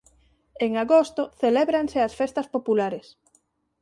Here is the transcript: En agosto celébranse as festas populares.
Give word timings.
En 0.65 0.71
agosto 0.83 1.23
celébranse 1.41 1.99
as 2.01 2.13
festas 2.19 2.47
populares. 2.55 3.07